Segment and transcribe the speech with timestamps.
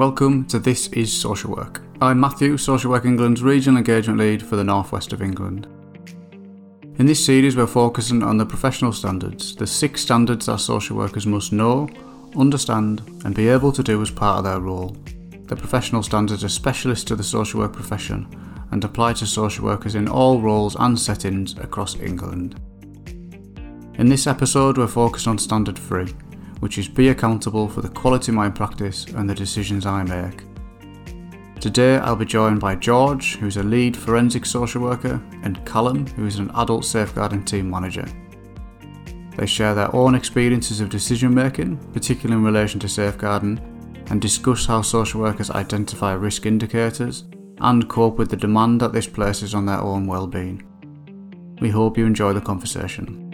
[0.00, 1.82] Welcome to This is Social Work.
[2.00, 5.66] I'm Matthew, Social Work England's Regional Engagement Lead for the Northwest of England.
[6.98, 11.26] In this series, we're focusing on the professional standards, the six standards that social workers
[11.26, 11.86] must know,
[12.34, 14.96] understand, and be able to do as part of their role.
[15.48, 18.26] The professional standards are specialist to the social work profession
[18.70, 22.58] and apply to social workers in all roles and settings across England.
[23.98, 26.06] In this episode, we're focused on Standard 3,
[26.60, 30.44] which is be accountable for the quality of my practice and the decisions I make.
[31.60, 36.26] Today I'll be joined by George, who's a lead forensic social worker, and Callum, who
[36.26, 38.06] is an adult safeguarding team manager.
[39.36, 43.58] They share their own experiences of decision making, particularly in relation to safeguarding,
[44.10, 47.24] and discuss how social workers identify risk indicators
[47.60, 50.62] and cope with the demand that this places on their own well-being.
[51.60, 53.29] We hope you enjoy the conversation.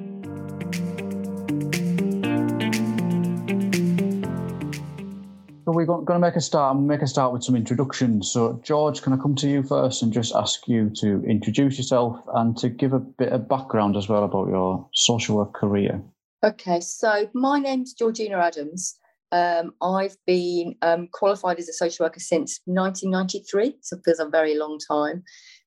[5.86, 8.30] We're going to make a start and make a start with some introductions.
[8.30, 12.18] So George, can I come to you first and just ask you to introduce yourself
[12.34, 16.02] and to give a bit of background as well about your social work career?
[16.44, 18.98] Okay, so my name's Georgina Adams.
[19.32, 24.28] Um, I've been um, qualified as a social worker since 1993, so it feels a
[24.28, 25.24] very long time.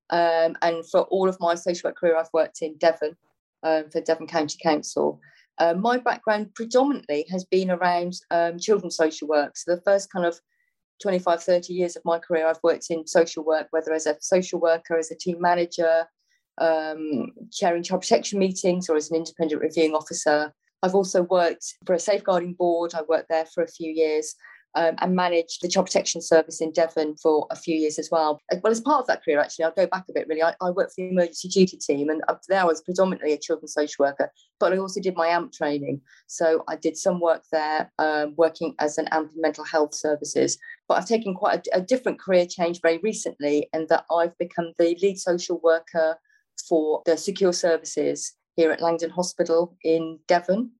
[0.10, 3.16] Um, and for all of my social work career, I've worked in Devon
[3.64, 5.20] um, for Devon County Council.
[5.60, 9.58] Uh, my background predominantly has been around um, children's social work.
[9.58, 10.40] So the first kind of
[11.02, 14.60] 25, 30 years of my career, I've worked in social work, whether as a social
[14.60, 16.06] worker, as a team manager,
[16.60, 20.54] um, chairing child protection meetings, or as an independent reviewing officer.
[20.82, 22.94] I've also worked for a safeguarding board.
[22.94, 24.36] I worked there for a few years
[24.76, 28.40] um, and managed the child protection service in Devon for a few years as well.
[28.64, 30.44] Well, as part of that career, actually, I'll go back a bit really.
[30.44, 33.74] I, I worked for the emergency duty team, and there I was predominantly a children's
[33.74, 36.02] social worker, but I also did my AMHP training.
[36.28, 40.58] So I did some work there, um, working as an AMHP mental health services.
[40.88, 44.74] But I've taken quite a, a different career change very recently, in that I've become
[44.78, 46.18] the lead social worker
[46.68, 50.72] for the secure services here at Langdon Hospital in Devon.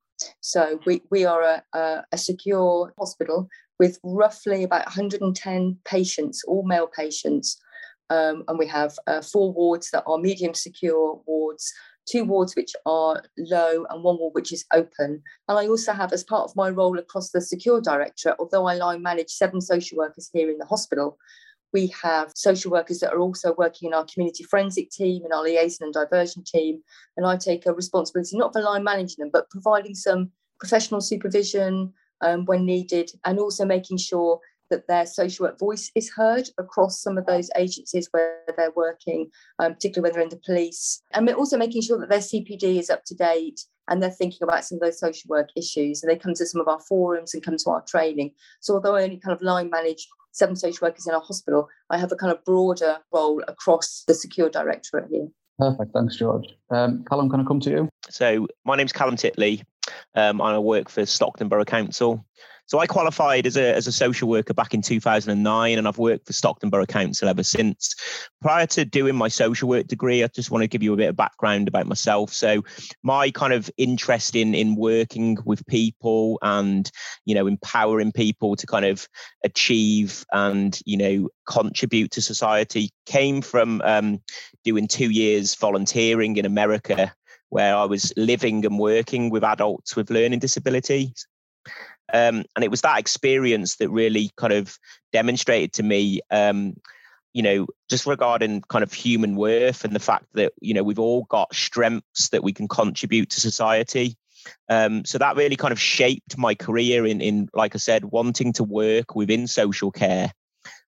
[0.42, 3.48] So we, we are a, a, a, secure hospital
[3.80, 7.60] with roughly about 110 patients, all male patients.
[8.10, 11.72] Um, and we have uh, four wards that are medium secure wards,
[12.08, 15.22] two wards which are low, and one ward which is open.
[15.48, 18.76] And I also have, as part of my role across the secure directorate, although I
[18.76, 21.18] line manage seven social workers here in the hospital,
[21.72, 25.44] we have social workers that are also working in our community forensic team and our
[25.44, 26.82] liaison and diversion team.
[27.16, 31.94] And I take a responsibility not for line managing them, but providing some professional supervision
[32.22, 37.02] um, when needed, and also making sure that their social work voice is heard across
[37.02, 41.02] some of those agencies where they're working, um, particularly when they're in the police.
[41.12, 44.66] And also making sure that their CPD is up to date and they're thinking about
[44.66, 46.04] some of those social work issues.
[46.04, 48.32] And they come to some of our forums and come to our training.
[48.60, 51.98] So although I only kind of line manage seven social workers in our hospital, I
[51.98, 55.28] have a kind of broader role across the secure directorate here.
[55.60, 55.92] Perfect.
[55.94, 56.46] Thanks, George.
[56.70, 57.90] Um, Callum, can I come to you?
[58.10, 59.62] So, my name's Callum Titley.
[60.16, 62.26] Um, I work for Stockton Borough Council.
[62.70, 66.28] So I qualified as a, as a social worker back in 2009, and I've worked
[66.28, 67.96] for Stockton Borough Council ever since.
[68.42, 71.10] Prior to doing my social work degree, I just want to give you a bit
[71.10, 72.32] of background about myself.
[72.32, 72.64] So
[73.02, 76.92] my kind of interest in in working with people and
[77.26, 79.08] you know empowering people to kind of
[79.44, 84.22] achieve and you know contribute to society came from um,
[84.64, 87.12] doing two years volunteering in America
[87.50, 91.26] where I was living and working with adults with learning disabilities.
[92.14, 94.78] Um, and it was that experience that really kind of
[95.12, 96.76] demonstrated to me, um,
[97.34, 101.00] you know, just regarding kind of human worth and the fact that, you know, we've
[101.00, 104.18] all got strengths that we can contribute to society.
[104.70, 108.54] Um, so that really kind of shaped my career in, in, like I said, wanting
[108.54, 110.32] to work within social care.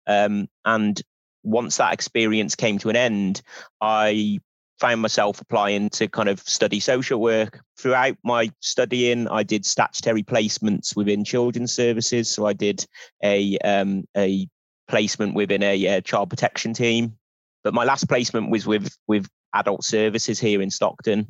[0.06, 1.00] Um, and
[1.42, 3.42] once that experience came to an end,
[3.80, 4.38] I
[4.80, 7.60] found myself applying to kind of study social work.
[7.76, 12.28] Throughout my studying, I did statutory placements within children's services.
[12.30, 12.84] So I did
[13.22, 14.48] a um, a
[14.88, 17.16] placement within a, a, child protection team.
[17.62, 21.28] But my last placement was with with adult services here in Stockton.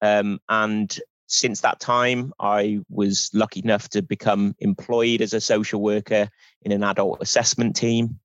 [0.00, 0.96] Um, and
[1.26, 6.28] since that time, I was lucky enough to become employed as a social worker
[6.62, 8.20] in an adult assessment team.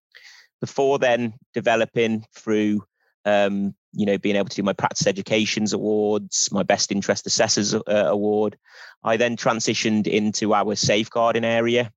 [0.62, 2.84] Before then, developing through
[3.30, 7.74] um, you know, being able to do my practice educations awards, my best interest assessors
[7.74, 8.58] uh, award.
[9.04, 11.92] I then transitioned into our safeguarding area.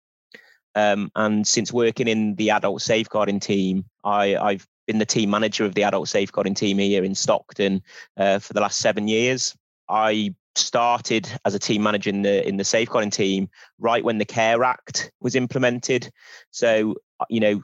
[0.75, 5.65] Um, and since working in the adult safeguarding team, I, I've been the team manager
[5.65, 7.83] of the adult safeguarding team here in Stockton
[8.17, 9.55] uh, for the last seven years.
[9.89, 13.49] I started as a team manager in the in the safeguarding team
[13.79, 16.11] right when the Care Act was implemented.
[16.51, 16.95] So
[17.29, 17.63] you know,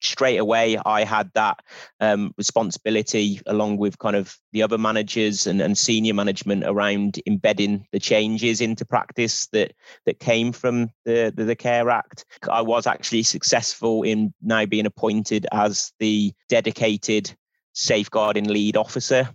[0.00, 1.60] straight away I had that
[2.00, 7.86] um, responsibility along with kind of the other managers and, and senior management around embedding
[7.92, 9.72] the changes into practice that
[10.06, 12.24] that came from the, the, the Care Act.
[12.50, 17.34] I was actually successful in now being appointed as the dedicated
[17.72, 19.30] safeguarding lead officer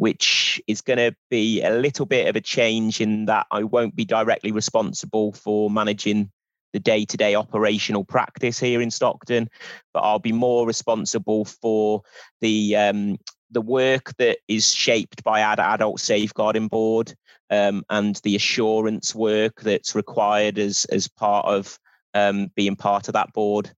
[0.00, 3.94] which is going to be a little bit of a change in that I won't
[3.94, 6.30] be directly responsible for managing
[6.72, 9.48] the day to day operational practice here in Stockton,
[9.92, 12.02] but I'll be more responsible for
[12.40, 13.18] the um,
[13.50, 17.14] the work that is shaped by our adult safeguarding board
[17.50, 21.78] um, and the assurance work that's required as as part of
[22.14, 23.70] um, being part of that board,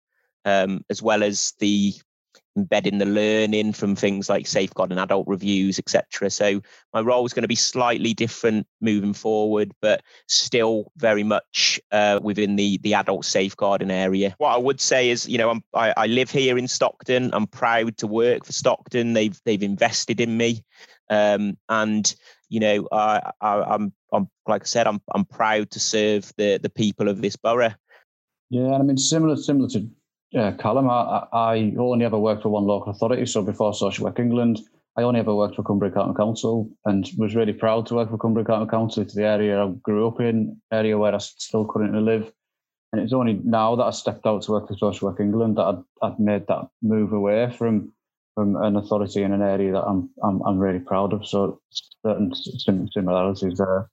[0.45, 1.95] um, as well as the
[2.57, 6.31] embedding the learning from things like safeguarding adult reviews, etc.
[6.31, 6.61] So
[6.93, 12.21] my role is going to be slightly different moving forward, but still very much uh,
[12.23, 14.35] within the the adult safeguarding area.
[14.39, 17.31] What I would say is, you know, I'm, I, I live here in Stockton.
[17.33, 19.15] I'm proud to work for Stockton.
[19.15, 20.65] They've they've invested in me,
[21.09, 22.15] um, and
[22.49, 26.59] you know, I, I, I'm I'm like I said, I'm I'm proud to serve the
[26.59, 27.75] the people of this borough.
[28.51, 29.89] Yeah, and I mean similar similar to
[30.33, 33.27] yeah, Callum, I, I only ever worked for one local authority.
[33.27, 34.61] So before Social Work England,
[34.97, 38.19] I only ever worked for Cumbria County Council and was really proud to work for
[38.19, 39.03] Cumbria County Council.
[39.03, 42.33] It's the area I grew up in, area where I still currently live.
[42.93, 45.83] And it's only now that I stepped out to work for Social Work England that
[46.03, 47.93] I'd made that move away from
[48.35, 51.27] from an authority in an area that I'm I'm, I'm really proud of.
[51.27, 51.61] So
[52.05, 53.91] certain similarities there.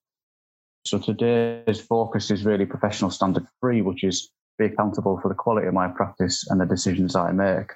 [0.86, 5.68] So today's focus is really professional standard three, which is be accountable for the quality
[5.68, 7.72] of my practice and the decisions I make.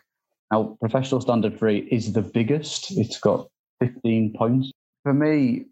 [0.52, 2.92] Now, professional standard three is the biggest.
[2.92, 3.48] It's got
[3.80, 4.72] 15 points.
[5.02, 5.66] For me,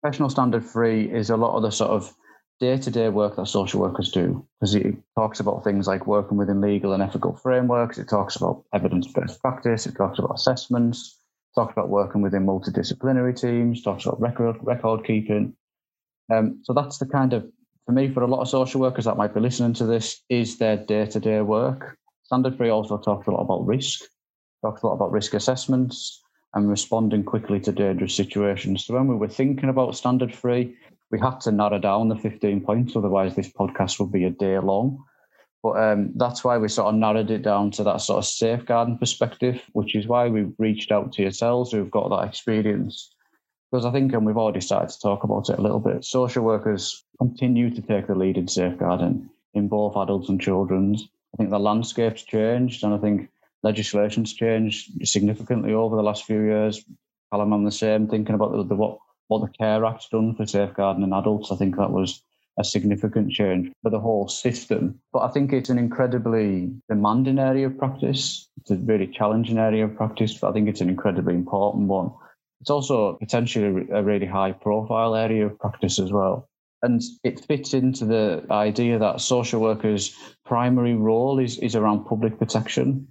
[0.00, 2.14] professional standard three is a lot of the sort of
[2.60, 6.94] day-to-day work that social workers do because it talks about things like working within legal
[6.94, 11.18] and ethical frameworks it talks about evidence-based practice it talks about assessments
[11.52, 15.54] it talks about working within multidisciplinary teams talks about record record keeping
[16.32, 17.44] um, so that's the kind of
[17.86, 20.58] for me, for a lot of social workers that might be listening to this, is
[20.58, 21.96] their day to day work.
[22.24, 24.00] Standard three also talks a lot about risk,
[24.60, 26.20] talks a lot about risk assessments
[26.54, 28.84] and responding quickly to dangerous situations.
[28.84, 30.74] So when we were thinking about standard three,
[31.12, 34.58] we had to narrow down the 15 points, otherwise, this podcast would be a day
[34.58, 35.04] long.
[35.62, 38.98] But um, that's why we sort of narrowed it down to that sort of safeguarding
[38.98, 43.14] perspective, which is why we reached out to yourselves who've got that experience
[43.70, 46.44] because I think, and we've already started to talk about it a little bit, social
[46.44, 51.08] workers continue to take the lead in safeguarding in both adults and children's.
[51.34, 53.28] I think the landscape's changed, and I think
[53.62, 56.84] legislation's changed significantly over the last few years.
[57.32, 58.98] Callum, I'm the same, thinking about the, the, what
[59.28, 61.50] what the Care Act's done for safeguarding in adults.
[61.50, 62.22] I think that was
[62.58, 65.00] a significant change for the whole system.
[65.12, 68.48] But I think it's an incredibly demanding area of practice.
[68.60, 72.12] It's a really challenging area of practice, but I think it's an incredibly important one.
[72.60, 76.48] It's also potentially a really high profile area of practice as well.
[76.82, 80.14] And it fits into the idea that social workers'
[80.44, 83.08] primary role is, is around public protection.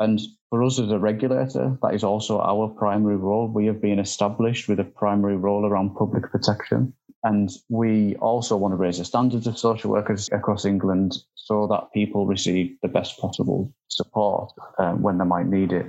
[0.00, 3.48] And for us as a regulator, that is also our primary role.
[3.48, 6.92] We have been established with a primary role around public protection.
[7.22, 11.92] And we also want to raise the standards of social workers across England so that
[11.92, 15.86] people receive the best possible support um, when they might need it.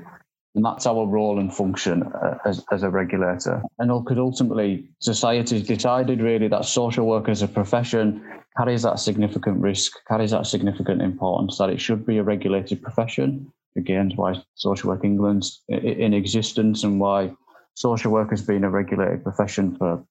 [0.58, 3.62] And that's our role and function uh, as, as a regulator.
[3.78, 9.62] And could ultimately, society decided really that social work as a profession carries that significant
[9.62, 13.54] risk, carries that significant importance, that it should be a regulated profession.
[13.78, 17.32] Again, why Social Work England's in existence and why
[17.76, 20.04] social work has been a regulated profession for a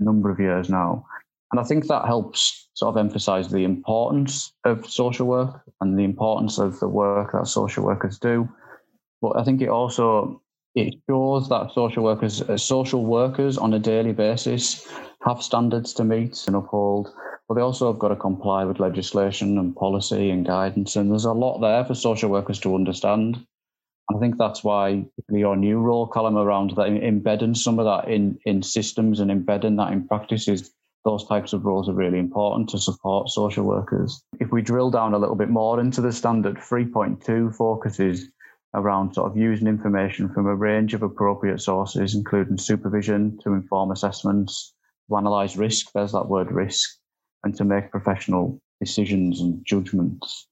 [0.00, 1.06] number of years now.
[1.52, 6.02] And I think that helps sort of emphasize the importance of social work and the
[6.02, 8.48] importance of the work that social workers do
[9.24, 10.42] but I think it also
[10.74, 14.86] it shows that social workers, uh, social workers on a daily basis,
[15.22, 17.08] have standards to meet and uphold.
[17.48, 20.94] But they also have got to comply with legislation and policy and guidance.
[20.96, 23.36] And there's a lot there for social workers to understand.
[24.08, 28.12] And I think that's why your new role, Callum around that embedding some of that
[28.12, 30.70] in, in systems and embedding that in practices,
[31.06, 34.22] those types of roles are really important to support social workers.
[34.38, 38.28] If we drill down a little bit more into the standard, 3.2 focuses
[38.74, 43.90] around sort of using information from a range of appropriate sources, including supervision to inform
[43.90, 44.74] assessments,
[45.08, 46.98] to analyse risk, there's that word risk,
[47.44, 50.48] and to make professional decisions and judgments.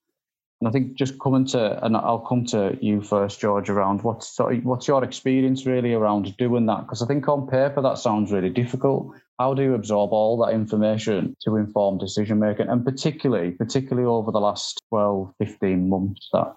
[0.61, 4.39] And I think just coming to, and I'll come to you first, George, around what's
[4.39, 6.83] what's your experience really around doing that?
[6.83, 9.13] Because I think on paper that sounds really difficult.
[9.41, 12.69] How do you absorb all that information to inform decision making?
[12.69, 16.55] And particularly, particularly over the last 12, 15 months that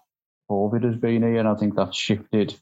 [0.50, 2.56] COVID has been here, and I think that's shifted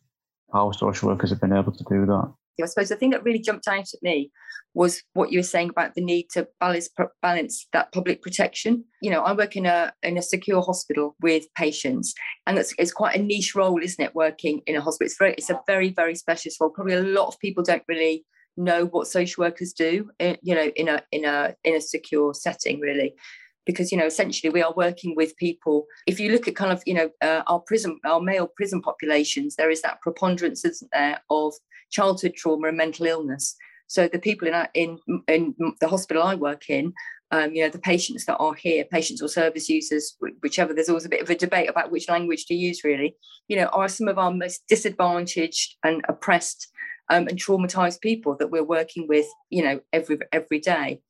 [0.54, 2.34] how social workers have been able to do that.
[2.62, 4.32] I suppose the thing that really jumped out at me
[4.76, 6.90] was what you were saying about the need to balance
[7.22, 8.84] balance that public protection.
[9.02, 12.14] You know, I work in a in a secure hospital with patients,
[12.46, 14.16] and that's it's quite a niche role, isn't it?
[14.16, 16.70] Working in a hospital, it's very it's a very very specialist role.
[16.70, 18.26] Probably a lot of people don't really
[18.56, 20.10] know what social workers do.
[20.20, 23.16] Eh, you know, in a in a in a secure setting, really
[23.66, 26.82] because you know essentially we are working with people if you look at kind of
[26.86, 31.20] you know uh, our prison our male prison populations there is that preponderance isn't there
[31.30, 31.54] of
[31.90, 33.56] childhood trauma and mental illness
[33.88, 36.94] so the people in, in, in the hospital I work in,
[37.30, 41.06] um, you know, the patients that are here, patients or service users, whichever, there's always
[41.06, 43.16] a bit of a debate about which language to use, really,
[43.48, 46.70] you know, are some of our most disadvantaged and oppressed
[47.10, 51.02] um, and traumatized people that we're working with, you know, every every day.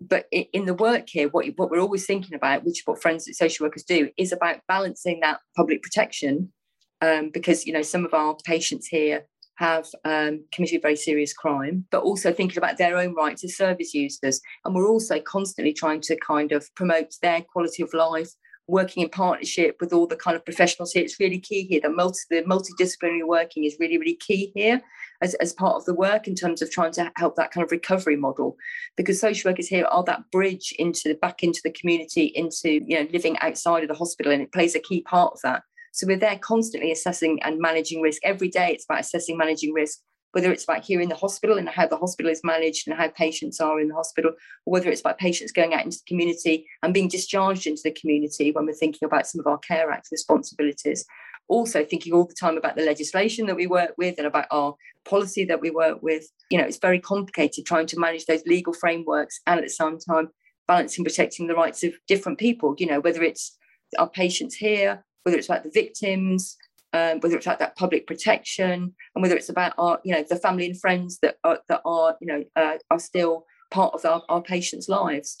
[0.00, 3.34] But in the work here, what, what we're always thinking about, which is what forensic
[3.34, 6.52] social workers do, is about balancing that public protection
[7.00, 11.84] um, because you know some of our patients here have um, committed very serious crime,
[11.90, 14.40] but also thinking about their own rights as service users.
[14.64, 18.30] And we're also constantly trying to kind of promote their quality of life,
[18.72, 21.04] working in partnership with all the kind of professionals here.
[21.04, 21.80] It's really key here.
[21.82, 24.80] that multi, the multidisciplinary working is really, really key here
[25.20, 27.70] as, as part of the work in terms of trying to help that kind of
[27.70, 28.56] recovery model.
[28.96, 32.98] Because social workers here are that bridge into the back into the community, into you
[32.98, 35.62] know living outside of the hospital, and it plays a key part of that.
[35.92, 38.22] So we're there constantly assessing and managing risk.
[38.24, 39.98] Every day it's about assessing, managing risk,
[40.32, 43.08] whether it's about here in the hospital and how the hospital is managed and how
[43.08, 44.32] patients are in the hospital,
[44.66, 47.92] or whether it's about patients going out into the community and being discharged into the
[47.92, 51.04] community when we're thinking about some of our Care Act responsibilities.
[51.48, 54.74] Also thinking all the time about the legislation that we work with and about our
[55.04, 56.24] policy that we work with.
[56.50, 59.98] You know, it's very complicated trying to manage those legal frameworks and at the same
[59.98, 60.30] time
[60.68, 63.58] balancing protecting the rights of different people, you know, whether it's
[63.98, 66.56] our patients here, whether it's about the victims,
[66.92, 70.36] um, whether it's about that public protection, and whether it's about our, you know, the
[70.36, 74.22] family and friends that are, that are, you know, uh, are still part of our,
[74.28, 75.38] our patients' lives.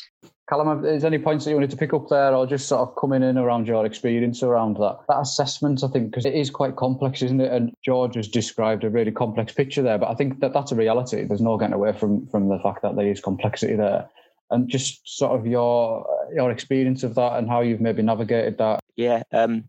[0.48, 2.96] Callum, is any points that you wanted to pick up there, or just sort of
[2.96, 5.84] coming in around your experience around that that assessment?
[5.84, 7.52] I think because it is quite complex, isn't it?
[7.52, 10.76] And George has described a really complex picture there, but I think that that's a
[10.76, 11.24] reality.
[11.24, 14.08] There's no getting away from from the fact that there is complexity there
[14.52, 18.80] and just sort of your your experience of that and how you've maybe navigated that.
[18.96, 19.64] Yeah, um,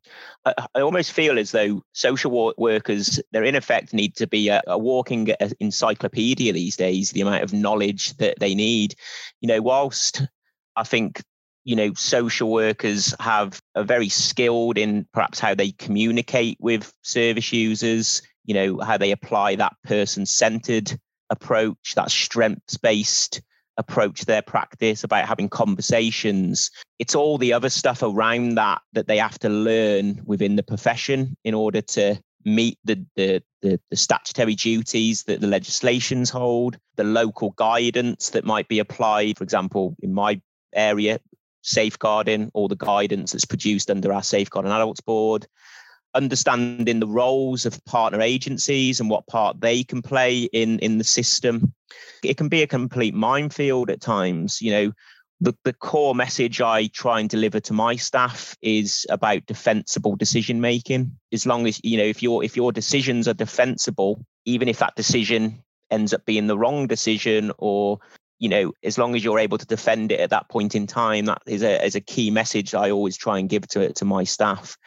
[0.45, 4.61] I, I, almost feel as though social workers, they're in effect need to be a,
[4.67, 5.29] a, walking
[5.61, 7.11] encyclopedia these days.
[7.11, 8.95] The amount of knowledge that they need,
[9.39, 10.21] you know, whilst
[10.75, 11.23] I think
[11.63, 17.53] you know social workers have are very skilled in perhaps how they communicate with service
[17.53, 20.99] users you know how they apply that person centered
[21.29, 23.41] approach that strengths based
[23.77, 26.69] approach their practice, about having conversations.
[26.99, 31.35] It's all the other stuff around that that they have to learn within the profession
[31.43, 37.03] in order to meet the, the, the, the, statutory duties that the legislations hold, the
[37.03, 39.37] local guidance that might be applied.
[39.37, 40.41] For example, in my
[40.73, 41.19] area,
[41.61, 45.47] safeguarding, all the guidance that's produced under our Safeguarding Adults Board,
[46.15, 51.03] understanding the roles of partner agencies and what part they can play in in the
[51.03, 51.73] system.
[52.23, 54.93] It can be a complete minefield at times you know.
[55.41, 60.61] The, the core message i try and deliver to my staff is about defensible decision
[60.61, 61.17] making.
[61.33, 64.95] As long as you know if your if your decisions are defensible even if that
[64.95, 67.99] decision ends up being the wrong decision or
[68.39, 71.25] you know as long as you're able to defend it at that point in time
[71.25, 74.23] that is a, is a key message i always try and give to to my
[74.23, 74.77] staff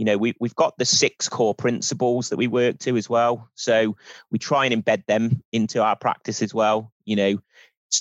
[0.00, 3.50] you know we, we've got the six core principles that we work to as well.
[3.54, 3.96] So
[4.30, 7.38] we try and embed them into our practice as well you know.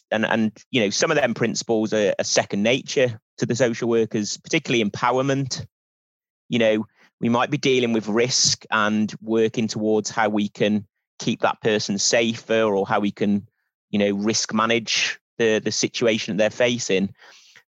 [0.10, 3.90] And and you know some of them principles are, are second nature to the social
[3.90, 5.66] workers particularly empowerment.
[6.48, 6.88] You know
[7.20, 10.88] we might be dealing with risk and working towards how we can
[11.18, 13.46] keep that person safer or how we can
[13.90, 17.14] you know risk manage the the situation they're facing.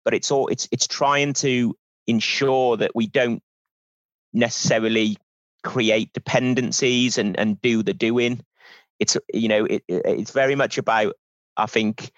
[0.04, 3.44] But it's all it's it's trying to ensure that we don't
[4.34, 5.18] necessarily
[5.64, 8.42] create dependencies and and do the doing.
[9.00, 11.14] It's you know it, it's very much about
[11.58, 12.12] i think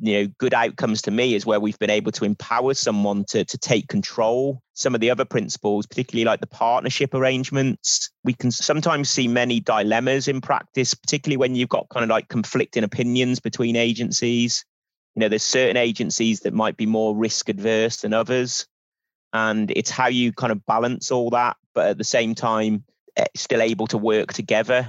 [0.00, 3.44] you know good outcomes to me is where we've been able to empower someone to
[3.44, 4.60] to take control.
[4.74, 9.60] Some of the other principles particularly like the partnership arrangements we can sometimes see many
[9.60, 14.64] dilemmas in practice particularly when you've got kind of like conflicting opinions between agencies.
[15.14, 18.66] You know there's certain agencies that might be more risk adverse than others
[19.36, 22.84] and it's how you kind of balance all that, but at the same time,
[23.16, 24.86] eh, still able to work together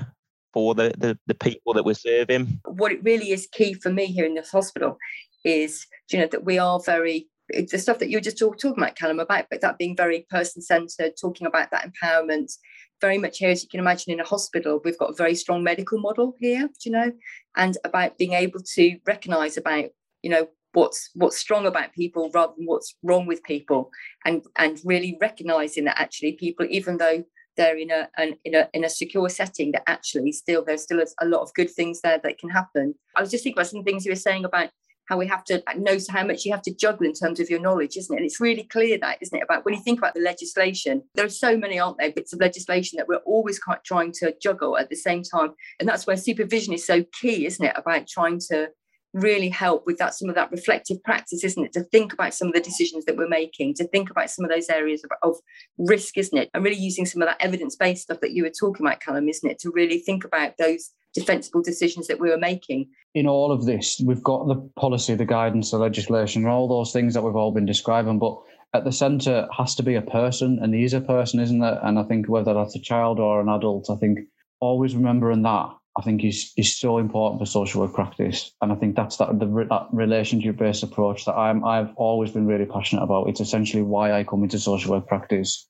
[0.54, 2.60] for the, the, the people that we're serving.
[2.66, 4.98] What it really is key for me here in this hospital
[5.44, 8.96] is, you know, that we are very the stuff that you were just talking about,
[8.96, 12.52] Callum, about but that being very person centered, talking about that empowerment.
[13.00, 15.64] Very much here, as you can imagine, in a hospital, we've got a very strong
[15.64, 17.12] medical model here, you know,
[17.56, 19.86] and about being able to recognise about,
[20.24, 20.48] you know,
[20.78, 23.90] what's what's strong about people rather than what's wrong with people,
[24.26, 27.24] and and really recognising that actually people, even though
[27.58, 31.00] they're in a an, in a in a secure setting, that actually still there's still
[31.00, 32.94] a, a lot of good things there that can happen.
[33.16, 34.70] I was just thinking about some things you were saying about
[35.08, 37.62] how we have to know how much you have to juggle in terms of your
[37.62, 38.18] knowledge, isn't it?
[38.18, 39.44] And it's really clear that, isn't it?
[39.44, 42.42] About when you think about the legislation, there are so many, aren't there, bits of
[42.42, 45.54] legislation that we're always quite trying to juggle at the same time.
[45.80, 47.74] And that's where supervision is so key, isn't it?
[47.78, 48.70] About trying to
[49.14, 52.50] really help with that some of that reflective practice isn't it to think about some
[52.50, 55.36] of the decisions that we're making to think about some of those areas of, of
[55.78, 58.86] risk isn't it and really using some of that evidence-based stuff that you were talking
[58.86, 62.88] about callum isn't it to really think about those defensible decisions that we were making.
[63.16, 66.94] In all of this, we've got the policy, the guidance, the legislation, and all those
[66.94, 68.20] things that we've all been describing.
[68.20, 68.38] But
[68.74, 71.80] at the centre has to be a person, and he's a person, isn't it?
[71.82, 74.20] And I think whether that's a child or an adult, I think
[74.60, 78.76] always remembering that I think is is so important for social work practice, and I
[78.76, 83.02] think that's that the that relationship based approach that I'm I've always been really passionate
[83.02, 83.30] about.
[83.30, 85.68] It's essentially why I come into social work practice,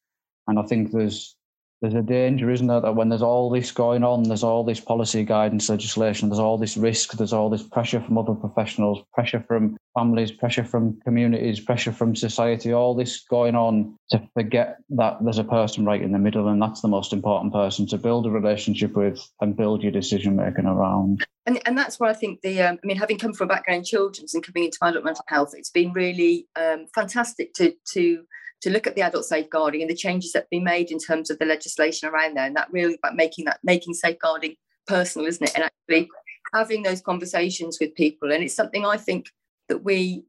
[0.48, 1.37] and I think there's
[1.82, 4.80] there's a danger, isn't there, that when there's all this going on, there's all this
[4.80, 9.44] policy guidance legislation, there's all this risk, there's all this pressure from other professionals, pressure
[9.48, 15.18] from families, pressure from communities, pressure from society, all this going on to forget that
[15.22, 18.26] there's a person right in the middle, and that's the most important person to build
[18.26, 21.24] a relationship with and build your decision making around.
[21.46, 23.80] And, and that's why I think the, um, I mean, having come from a background
[23.80, 28.24] in children's and coming into adult mental health, it's been really um, fantastic to to
[28.62, 31.30] to look at the adult safeguarding and the changes that have been made in terms
[31.30, 32.46] of the legislation around there.
[32.46, 34.56] And that really about making that making safeguarding
[34.88, 35.56] personal, isn't it?
[35.56, 36.10] And actually
[36.54, 38.32] having those conversations with people.
[38.32, 39.28] And it's something I think
[39.70, 40.24] that we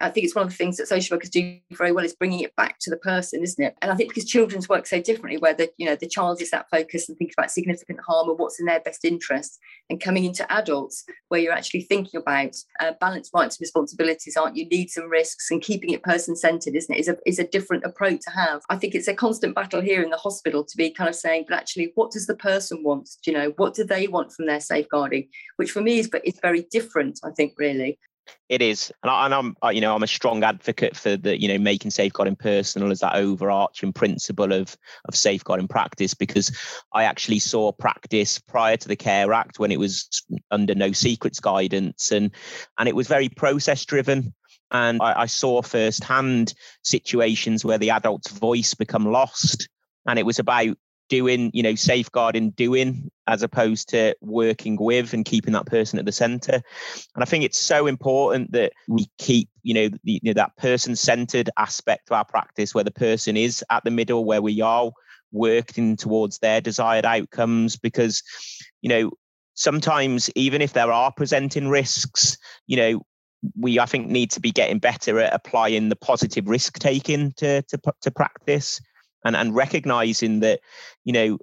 [0.00, 2.40] i think it's one of the things that social workers do very well is bringing
[2.40, 3.76] it back to the person isn't it?
[3.82, 6.50] And i think because children's work so differently where the you know the child is
[6.50, 9.58] that focus and thinking about significant harm and what's in their best interest
[9.90, 14.56] and coming into adults where you're actually thinking about uh, balanced rights and responsibilities aren't
[14.56, 14.66] you?
[14.68, 17.00] Needs and risks and keeping it person centered isn't it?
[17.00, 18.62] Is a, is a different approach to have.
[18.70, 21.46] I think it's a constant battle here in the hospital to be kind of saying
[21.48, 23.08] but actually what does the person want?
[23.22, 25.28] Do you know what do they want from their safeguarding?
[25.56, 27.98] Which for me is, but is very different i think really
[28.48, 31.58] it is, and, I, am you know I'm a strong advocate for the you know
[31.58, 36.56] making safeguarding personal as that overarching principle of of safeguarding practice because
[36.92, 41.40] I actually saw practice prior to the Care Act when it was under no secrets
[41.40, 42.30] guidance and
[42.78, 44.34] and it was very process driven.
[44.70, 49.66] And I, I saw firsthand situations where the adult's voice become lost
[50.06, 50.76] and it was about
[51.08, 56.04] doing, you know, safeguarding doing as opposed to working with and keeping that person at
[56.04, 56.54] the center.
[57.14, 60.56] And I think it's so important that we keep, you know, the, you know that
[60.56, 64.60] person centered aspect to our practice where the person is at the middle, where we
[64.60, 64.90] are
[65.32, 68.22] working towards their desired outcomes because,
[68.80, 69.10] you know,
[69.54, 73.02] sometimes even if there are presenting risks, you know,
[73.56, 77.62] we I think need to be getting better at applying the positive risk taking to,
[77.62, 78.80] to to practice
[79.24, 80.60] and and recognizing that
[81.04, 81.38] you know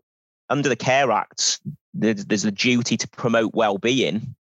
[0.50, 1.60] under the care act
[1.94, 4.36] there's, there's a duty to promote well-being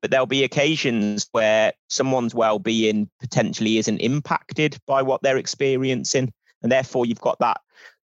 [0.00, 6.72] but there'll be occasions where someone's well-being potentially isn't impacted by what they're experiencing and
[6.72, 7.60] therefore you've got that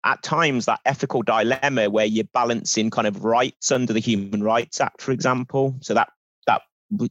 [0.05, 4.81] at times that ethical dilemma where you're balancing kind of rights under the human rights
[4.81, 5.77] act for example.
[5.81, 6.09] So that
[6.47, 6.63] that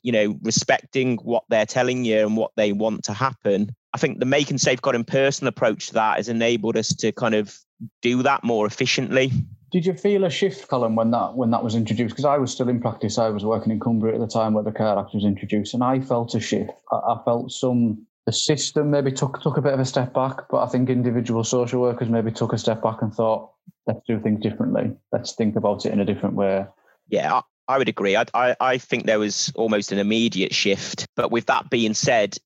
[0.01, 4.19] you know respecting what they're telling you and what they want to happen I think
[4.19, 7.57] the making safeguarding personal approach to that has enabled us to kind of
[8.01, 9.31] do that more efficiently.
[9.71, 12.15] Did you feel a shift, Callum, when that when that was introduced?
[12.15, 13.17] Because I was still in practice.
[13.17, 15.83] I was working in Cumbria at the time where the Care Act was introduced, and
[15.83, 16.71] I felt a shift.
[16.91, 20.49] I, I felt some the system maybe took took a bit of a step back,
[20.49, 23.51] but I think individual social workers maybe took a step back and thought,
[23.87, 24.91] let's do things differently.
[25.11, 26.65] Let's think about it in a different way.
[27.07, 28.15] Yeah, I, I would agree.
[28.15, 31.07] I, I, I think there was almost an immediate shift.
[31.15, 32.37] But with that being said,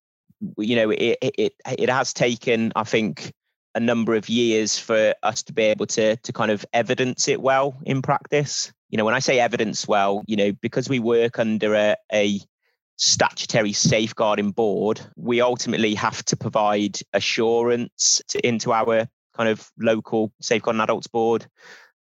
[0.57, 3.31] you know, it, it it has taken, I think,
[3.75, 7.41] a number of years for us to be able to to kind of evidence it
[7.41, 8.71] well in practice.
[8.89, 12.39] You know, when I say evidence well, you know, because we work under a, a
[12.97, 20.31] statutory safeguarding board, we ultimately have to provide assurance to, into our kind of local
[20.41, 21.47] safeguarding adults board,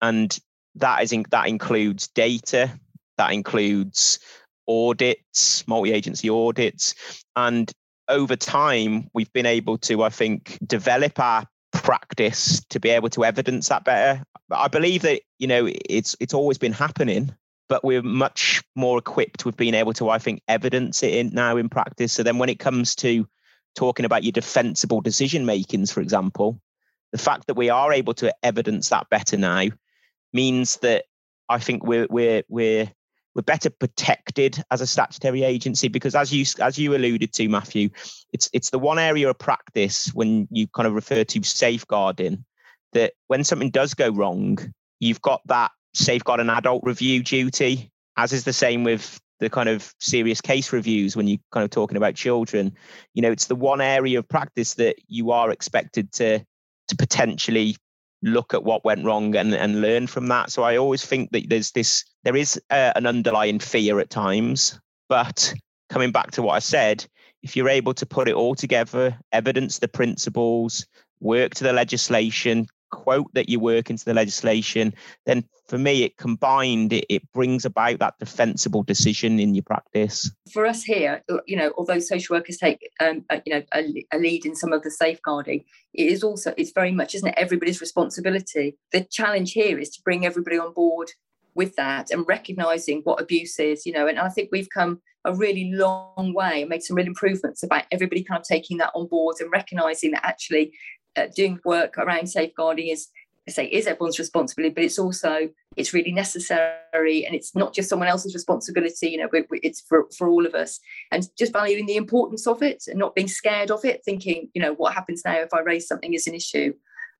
[0.03, 0.37] and
[0.74, 2.70] that is in, that includes data,
[3.18, 4.18] that includes
[4.66, 6.94] audits, multi-agency audits,
[7.37, 7.72] and
[8.11, 13.25] over time, we've been able to, I think, develop our practice to be able to
[13.25, 14.23] evidence that better.
[14.51, 17.35] I believe that, you know, it's it's always been happening,
[17.68, 21.57] but we're much more equipped with being able to, I think, evidence it in now
[21.57, 22.12] in practice.
[22.12, 23.27] So then when it comes to
[23.77, 26.61] talking about your defensible decision makings, for example,
[27.12, 29.68] the fact that we are able to evidence that better now
[30.33, 31.05] means that
[31.49, 32.90] I think we're we're we're
[33.35, 37.88] we're better protected as a statutory agency because as you as you alluded to matthew
[38.33, 42.45] it's it's the one area of practice when you kind of refer to safeguarding
[42.93, 44.59] that when something does go wrong
[44.99, 49.95] you've got that safeguarding adult review duty as is the same with the kind of
[50.01, 52.73] serious case reviews when you're kind of talking about children
[53.14, 56.45] you know it's the one area of practice that you are expected to
[56.88, 57.77] to potentially
[58.23, 60.51] look at what went wrong and, and learn from that.
[60.51, 64.78] So I always think that there's this, there is uh, an underlying fear at times.
[65.09, 65.52] But
[65.88, 67.06] coming back to what I said,
[67.42, 70.87] if you're able to put it all together, evidence the principles,
[71.20, 74.92] work to the legislation, quote that you work into the legislation,
[75.26, 80.30] then for me, it combined, it, it brings about that defensible decision in your practice.
[80.52, 84.18] For us here, you know, although social workers take, um, a, you know, a, a,
[84.18, 87.80] lead in some of the safeguarding, it is also, it's very much, isn't it, everybody's
[87.80, 88.76] responsibility.
[88.92, 91.12] The challenge here is to bring everybody on board
[91.55, 95.35] with that and recognizing what abuse is, you know, and I think we've come a
[95.35, 99.07] really long way and made some real improvements about everybody kind of taking that on
[99.07, 100.73] board and recognizing that actually
[101.17, 103.09] uh, doing work around safeguarding is
[103.49, 107.89] I say is everyone's responsibility, but it's also it's really necessary, and it's not just
[107.89, 109.09] someone else's responsibility.
[109.11, 110.79] You know, it's for for all of us,
[111.11, 114.03] and just valuing the importance of it and not being scared of it.
[114.05, 116.75] Thinking, you know, what happens now if I raise something as an issue?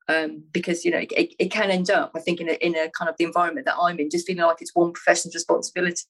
[0.09, 2.91] Um, because you know it, it, can end up, I think, in a, in a
[2.91, 6.03] kind of the environment that I'm in, just feeling like it's one profession's responsibility.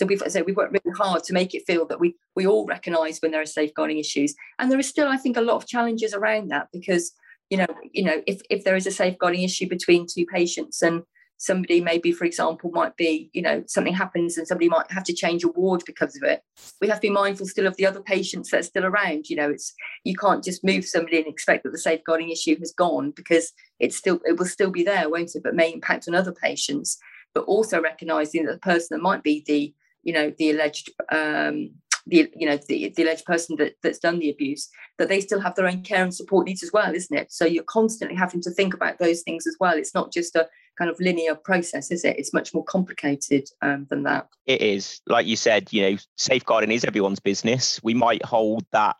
[0.00, 2.66] So we've so we've worked really hard to make it feel that we we all
[2.66, 5.66] recognise when there are safeguarding issues, and there is still, I think, a lot of
[5.66, 7.12] challenges around that because
[7.50, 11.02] you know you know if if there is a safeguarding issue between two patients and
[11.40, 15.14] somebody maybe for example might be you know something happens and somebody might have to
[15.14, 16.42] change a ward because of it.
[16.80, 19.30] We have to be mindful still of the other patients that are still around.
[19.30, 19.72] You know it's
[20.04, 23.96] you can't just move somebody and expect that the safeguarding issue has gone because it's
[23.96, 25.42] still it will still be there won't it?
[25.42, 26.98] But may impact on other patients.
[27.32, 31.70] But also recognizing that the person that might be the you know the alleged um,
[32.06, 35.40] the you know the, the alleged person that, that's done the abuse that they still
[35.40, 37.32] have their own care and support needs as well isn't it?
[37.32, 39.78] So you're constantly having to think about those things as well.
[39.78, 40.48] It's not just a
[40.80, 42.18] kind of linear process is it?
[42.18, 44.28] It's much more complicated um, than that.
[44.46, 45.00] It is.
[45.06, 47.80] Like you said you know safeguarding is everyone's business.
[47.82, 48.96] We might hold that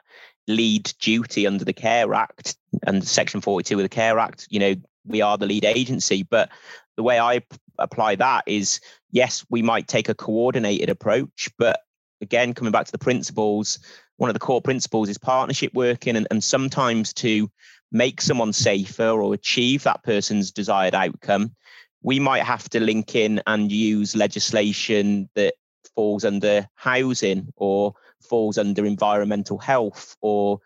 [0.46, 4.46] lead duty under the care act and section 42 of the care act.
[4.50, 4.74] You know
[5.06, 6.50] we are the lead agency but
[6.96, 7.40] the way i
[7.80, 11.80] apply that is yes, we might take a coordinated approach, but
[12.20, 13.78] again, coming back to the principles,
[14.16, 17.50] one of the core principles is partnership working, and, and sometimes to
[17.92, 21.54] make someone safer or achieve that person's desired outcome,
[22.02, 25.54] we might have to link in and use legislation that
[25.94, 30.60] falls under housing or falls under environmental health or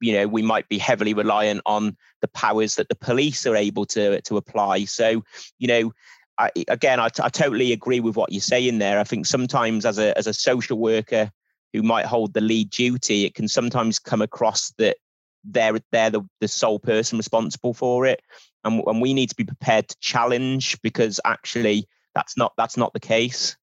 [0.00, 3.86] you know we might be heavily reliant on the powers that the police are able
[3.86, 5.22] to to apply so
[5.58, 5.92] you know
[6.38, 9.00] I, again, I, totally agree with what you're saying there.
[9.00, 11.32] I think sometimes as a as a social worker
[11.72, 14.98] who might hold the lead duty, it can sometimes come across that
[15.44, 18.22] they're they're the, the sole person responsible for it,
[18.64, 22.92] and and we need to be prepared to challenge because actually that's not that's not
[22.92, 23.56] the case.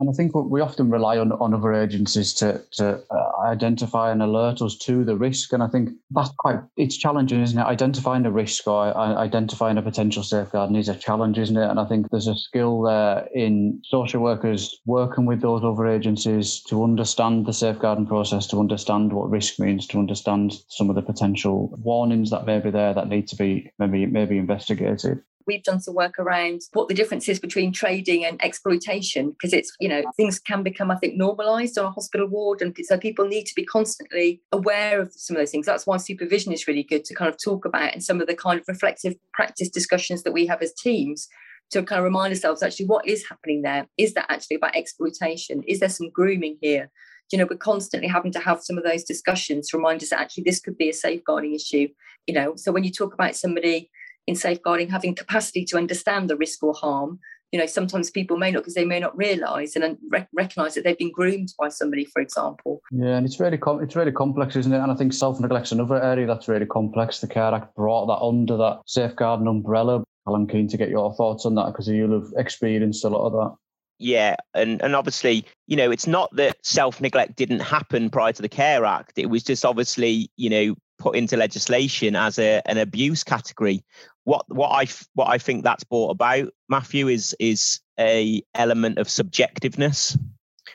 [0.00, 4.22] And I think we often rely on, on other agencies to, to uh, identify and
[4.22, 5.52] alert us to the risk.
[5.52, 7.64] And I think that's quite, it's challenging, isn't it?
[7.64, 11.68] Identifying a risk or identifying a potential safeguarding is a challenge, isn't it?
[11.68, 16.62] And I think there's a skill there in social workers working with those other agencies
[16.68, 21.02] to understand the safeguarding process, to understand what risk means, to understand some of the
[21.02, 25.80] potential warnings that may be there that need to be maybe, maybe investigated we've done
[25.80, 30.02] some work around what the difference is between trading and exploitation because it's you know
[30.16, 33.54] things can become i think normalized on a hospital ward and so people need to
[33.56, 35.66] be constantly aware of some of those things.
[35.66, 38.36] That's why supervision is really good to kind of talk about and some of the
[38.36, 41.28] kind of reflective practice discussions that we have as teams
[41.70, 43.86] to kind of remind ourselves actually what is happening there?
[43.98, 45.62] Is that actually about exploitation?
[45.66, 46.90] Is there some grooming here?
[47.30, 50.20] You know we're constantly having to have some of those discussions to remind us that
[50.20, 51.88] actually this could be a safeguarding issue
[52.28, 52.54] you know?
[52.56, 53.90] So when you talk about somebody
[54.28, 57.18] in safeguarding having capacity to understand the risk or harm.
[57.50, 60.84] You know sometimes people may not because they may not realize and rec- recognize that
[60.84, 62.82] they've been groomed by somebody for example.
[62.92, 64.78] Yeah and it's really com- it's really complex isn't it?
[64.78, 67.20] And i think self-neglect's another area that's really complex.
[67.20, 70.04] The care act brought that under that safeguarding umbrella.
[70.26, 73.32] I'm keen to get your thoughts on that because you'll have experienced a lot of
[73.32, 73.56] that.
[73.98, 78.42] Yeah, and and obviously, you know, it's not that self neglect didn't happen prior to
[78.42, 79.14] the Care Act.
[79.16, 83.84] It was just obviously, you know, put into legislation as a an abuse category.
[84.28, 89.06] What what I what I think that's brought about, Matthew, is is a element of
[89.06, 90.18] subjectiveness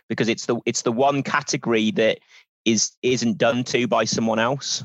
[0.09, 2.17] because it's the it's the one category that
[2.65, 4.83] is isn't done to by someone else.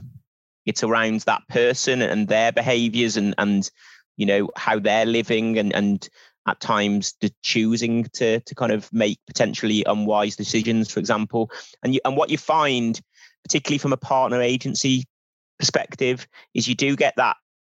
[0.66, 3.70] It's around that person and their behaviors and and
[4.18, 6.06] you know how they're living and and
[6.46, 11.50] at times the choosing to to kind of make potentially unwise decisions, for example.
[11.82, 13.00] And you, and what you find,
[13.44, 15.06] particularly from a partner agency
[15.58, 17.38] perspective, is you do get that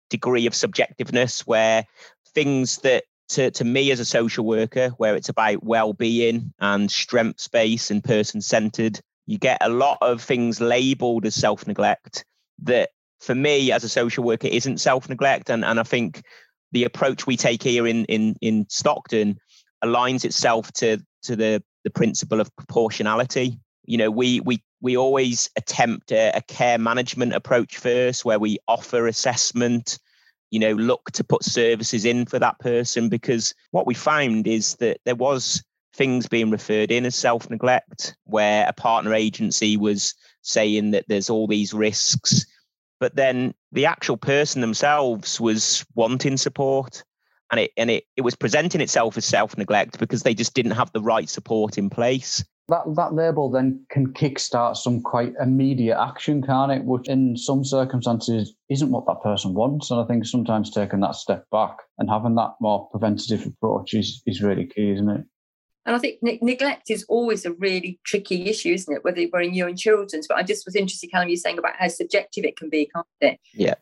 [0.09, 1.85] degree of subjectiveness where
[2.33, 7.47] things that to, to me as a social worker, where it's about well-being and strengths
[7.47, 12.25] based and person-centered, you get a lot of things labeled as self-neglect
[12.63, 15.49] that for me as a social worker isn't self-neglect.
[15.49, 16.23] And, and I think
[16.71, 19.37] the approach we take here in in in Stockton
[19.83, 23.59] aligns itself to to the the principle of proportionality.
[23.85, 28.57] You know, we we we always attempt a, a care management approach first, where we
[28.67, 29.99] offer assessment.
[30.51, 34.75] You know, look to put services in for that person because what we found is
[34.77, 35.63] that there was
[35.93, 41.29] things being referred in as self neglect, where a partner agency was saying that there's
[41.29, 42.45] all these risks
[42.99, 47.03] but then the actual person themselves was wanting support
[47.51, 50.91] and it and it, it was presenting itself as self-neglect because they just didn't have
[50.91, 56.41] the right support in place that that label then can kickstart some quite immediate action
[56.41, 60.71] can't it which in some circumstances isn't what that person wants and i think sometimes
[60.71, 65.09] taking that step back and having that more preventative approach is, is really key isn't
[65.09, 65.25] it
[65.85, 69.03] and I think ne- neglect is always a really tricky issue, isn't it?
[69.03, 70.27] Whether we're in your own children's.
[70.27, 73.07] But I just was interested, Callum, you saying about how subjective it can be, can't
[73.21, 73.39] it?
[73.55, 73.73] Yeah.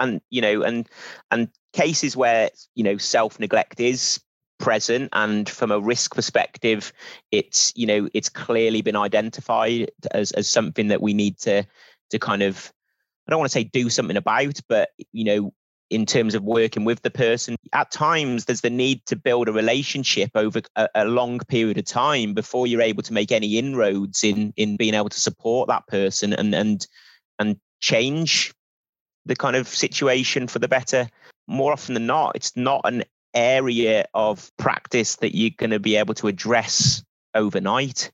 [0.00, 0.88] And you know, and
[1.30, 4.20] and cases where you know self neglect is
[4.64, 6.92] present and from a risk perspective
[7.30, 11.62] it's you know it's clearly been identified as as something that we need to
[12.10, 12.72] to kind of
[13.26, 15.54] I don't want to say do something about, but you know,
[15.90, 17.56] in terms of working with the person.
[17.72, 21.84] At times, there's the need to build a relationship over a, a, long period of
[21.84, 25.86] time before you're able to make any inroads in in being able to support that
[25.86, 26.86] person and and
[27.38, 28.52] and change
[29.26, 31.08] the kind of situation for the better.
[31.46, 35.96] More often than not, it's not an area of practice that you're going to be
[35.96, 37.02] able to address
[37.34, 38.10] overnight.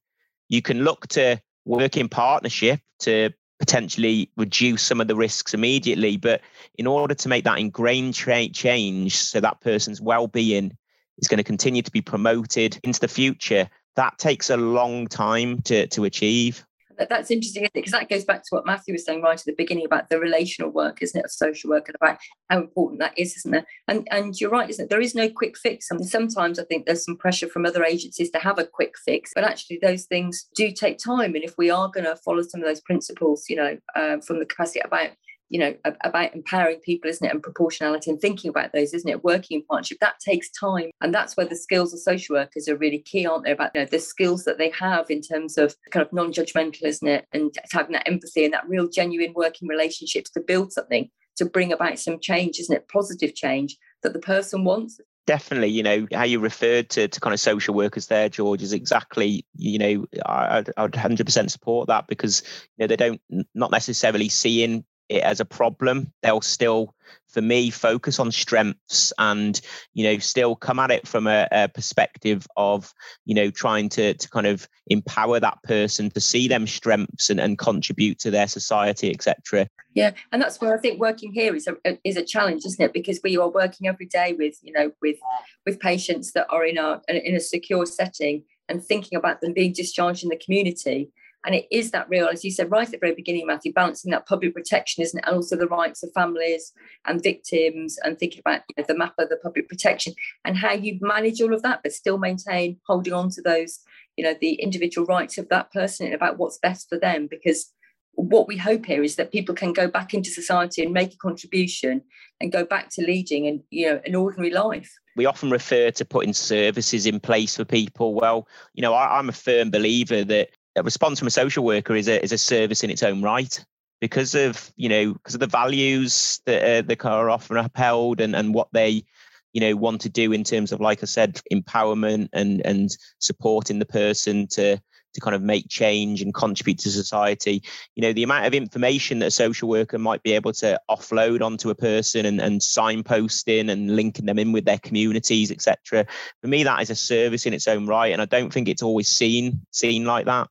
[0.49, 6.17] You can look to work in partnership to potentially reduce some of the risks immediately.
[6.17, 6.41] But
[6.77, 10.77] in order to make that ingrained tra- change so that person's well-being
[11.19, 15.61] is going to continue to be promoted into the future, that takes a long time
[15.63, 16.65] to, to achieve
[17.09, 19.87] that's interesting because that goes back to what Matthew was saying right at the beginning
[19.87, 23.37] about the relational work, isn't it, of social work and about how important that is,
[23.39, 23.65] isn't it?
[23.89, 24.91] And and you're right, isn't it?
[24.91, 25.91] There is no quick fix.
[25.91, 29.33] And sometimes I think there's some pressure from other agencies to have a quick fix,
[29.35, 31.35] but actually those things do take time.
[31.35, 34.39] And if we are going to follow some of those principles, you know, uh, from
[34.39, 35.11] the capacity about
[35.51, 39.25] you know about empowering people isn't it and proportionality and thinking about those isn't it
[39.25, 40.91] working in partnership that takes time.
[41.01, 43.83] And that's where the skills of social workers are really key aren't they about you
[43.83, 47.55] know, the skills that they have in terms of kind of non-judgmental isn't it and
[47.73, 51.99] having that empathy and that real genuine working relationships to build something to bring about
[51.99, 55.01] some change isn't it positive change that the person wants.
[55.27, 58.73] Definitely you know how you referred to, to kind of social workers there george is
[58.73, 62.43] exactly you know i would 100% support that because
[62.77, 63.21] you know they don't
[63.55, 66.13] not necessarily seeing it as a problem.
[66.23, 66.95] They'll still
[67.27, 69.61] for me focus on strengths and
[69.95, 72.93] you know still come at it from a, a, perspective of
[73.25, 77.41] you know trying to to kind of empower that person to see them strengths and,
[77.41, 81.69] and contribute to their society etc yeah and that's where i think working here is
[81.69, 82.93] a is a challenge isn't it?
[82.93, 85.17] Because we are working every day with you know with
[85.65, 89.73] with patients that are in a in a secure setting and thinking about them being
[89.73, 91.11] discharged in the community
[91.45, 94.11] and it is that real, as you said right at the very beginning, Matthew, balancing
[94.11, 95.25] that public protection, isn't it?
[95.27, 96.73] And also the rights of families
[97.07, 100.13] and victims and thinking about you know, the map of the public protection
[100.45, 103.81] and how you manage all of that, but still maintain holding on to those,
[104.17, 107.27] you know, the individual rights of that person and about what's best for them.
[107.31, 107.73] Because
[108.15, 111.19] what we hope here is that people can go back into society and make a
[111.19, 112.03] contribution
[112.41, 116.05] and go back to leading and you know an ordinary life we often refer to
[116.05, 120.51] putting services in place for people well you know I, am a firm believer that
[120.77, 123.65] a response from a social worker is a is a service in its own right
[124.01, 128.35] because of you know because of the values that uh, that are often upheld and
[128.35, 129.05] and what they
[129.53, 133.79] you know want to do in terms of like I said empowerment and and supporting
[133.79, 134.81] the person to
[135.15, 137.63] to kind of make change and contribute to society.
[137.97, 141.43] You know, the amount of information that a social worker might be able to offload
[141.43, 146.07] onto a person and, and signposting and linking them in with their communities, etc.
[146.41, 148.83] For me, that is a service in its own right, and I don't think it's
[148.83, 150.49] always seen seen like that.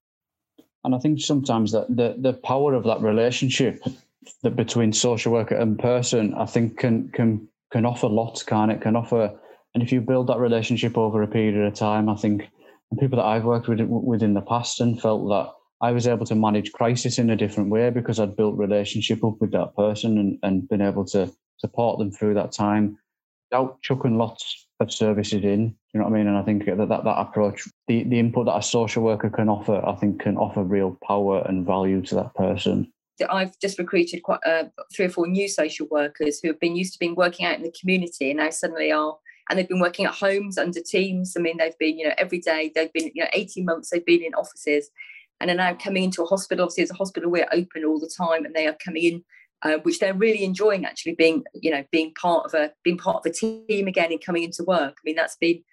[0.83, 3.83] And I think sometimes that the the power of that relationship
[4.43, 8.81] that between social worker and person, I think can can can offer lots, can it?
[8.81, 9.31] Can offer,
[9.73, 12.49] and if you build that relationship over a period of time, I think
[12.91, 16.07] and people that I've worked with with in the past and felt that I was
[16.07, 19.75] able to manage crisis in a different way because I'd built relationship up with that
[19.75, 22.97] person and, and been able to support them through that time
[23.49, 25.75] without chucking lots of services in.
[25.93, 26.27] You know what I mean?
[26.27, 29.49] And I think that that, that approach, the, the input that a social worker can
[29.49, 32.91] offer, I think can offer real power and value to that person.
[33.29, 34.65] I've just recruited quite uh,
[34.95, 37.63] three or four new social workers who have been used to being working out in
[37.63, 39.17] the community and now suddenly are
[39.49, 41.33] and they've been working at homes under teams.
[41.35, 44.05] I mean, they've been, you know, every day, they've been, you know, 18 months they've
[44.05, 44.91] been in offices
[45.41, 46.65] and are now coming into a hospital.
[46.65, 49.23] Obviously, as a hospital, we're open all the time and they are coming in,
[49.63, 53.17] uh, which they're really enjoying actually being, you know, being part of a, being part
[53.17, 54.95] of a team again and coming into work.
[54.97, 55.63] I mean, that's been,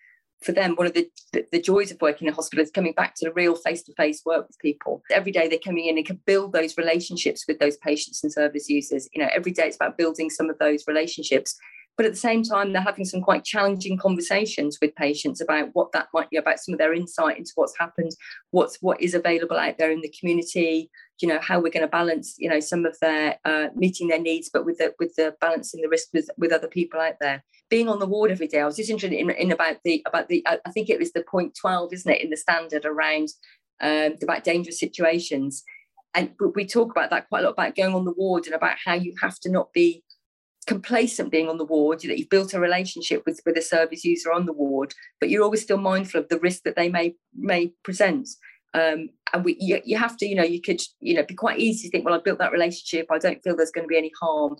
[0.42, 2.92] for them, one of the, the, the, joys of working in a hospital is coming
[2.92, 5.02] back to the real face to face work with people.
[5.10, 8.68] Every day they're coming in and can build those relationships with those patients and service
[8.68, 9.08] users.
[9.14, 11.56] You know, every day it's about building some of those relationships
[11.96, 15.92] but at the same time, they're having some quite challenging conversations with patients about what
[15.92, 18.10] that might be about some of their insight into what's happened,
[18.50, 21.88] what's what is available out there in the community, you know, how we're going to
[21.88, 25.34] balance, you know, some of their uh, meeting their needs, but with the with the
[25.40, 27.44] balancing the risk with, with other people out there.
[27.68, 30.28] Being on the ward every day, I was just interested in, in about the about
[30.28, 33.28] the I think it was the point 12, isn't it, in the standard around
[33.80, 35.64] um, about dangerous situations.
[36.14, 38.76] And we talk about that quite a lot about going on the ward and about
[38.82, 40.02] how you have to not be
[40.66, 44.32] complacent being on the ward that you've built a relationship with with a service user
[44.32, 47.72] on the ward but you're always still mindful of the risk that they may may
[47.84, 48.28] present
[48.74, 51.58] um, and we you, you have to you know you could you know be quite
[51.58, 53.06] easy to think well i built that relationship.
[53.10, 54.56] I don't feel there's going to be any harm.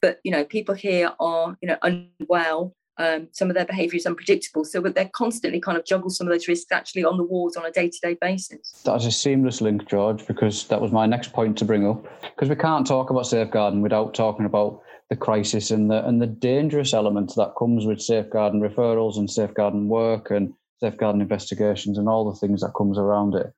[0.00, 2.74] But you know people here are you know unwell.
[3.00, 4.64] Um, some of their behaviour is unpredictable.
[4.64, 7.64] So they're constantly kind of juggle some of those risks actually on the wards on
[7.64, 8.82] a day-to-day basis.
[8.84, 12.04] That's a seamless link george because that was my next point to bring up.
[12.22, 16.26] Because we can't talk about safeguarding without talking about the crisis and the and the
[16.26, 22.30] dangerous elements that comes with safeguarding referrals and safeguarding work and safeguarding investigations and all
[22.30, 23.52] the things that comes around it.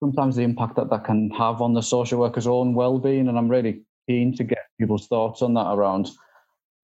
[0.00, 3.48] Sometimes the impact that that can have on the social worker's own well-being, and I'm
[3.48, 6.10] really keen to get people's thoughts on that around